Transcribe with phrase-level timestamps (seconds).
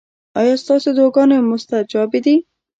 [0.39, 2.35] ایا ستاسو دعاګانې مستجابې دي؟